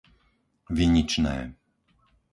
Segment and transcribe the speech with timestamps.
[0.77, 1.35] Viničné